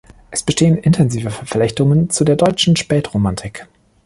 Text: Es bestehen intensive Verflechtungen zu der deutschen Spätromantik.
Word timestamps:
Es 0.31 0.41
bestehen 0.41 0.79
intensive 0.79 1.29
Verflechtungen 1.29 2.09
zu 2.09 2.23
der 2.23 2.35
deutschen 2.35 2.75
Spätromantik. 2.75 3.67